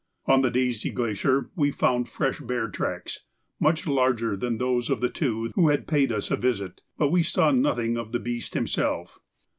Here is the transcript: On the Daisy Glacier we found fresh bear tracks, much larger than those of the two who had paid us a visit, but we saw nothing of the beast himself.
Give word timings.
On 0.25 0.41
the 0.41 0.49
Daisy 0.49 0.89
Glacier 0.89 1.51
we 1.55 1.69
found 1.69 2.09
fresh 2.09 2.39
bear 2.39 2.67
tracks, 2.69 3.19
much 3.59 3.85
larger 3.85 4.35
than 4.35 4.57
those 4.57 4.89
of 4.89 4.99
the 4.99 5.11
two 5.11 5.51
who 5.53 5.69
had 5.69 5.85
paid 5.85 6.11
us 6.11 6.31
a 6.31 6.35
visit, 6.35 6.81
but 6.97 7.09
we 7.09 7.21
saw 7.21 7.51
nothing 7.51 7.97
of 7.97 8.11
the 8.11 8.19
beast 8.19 8.55
himself. 8.55 9.19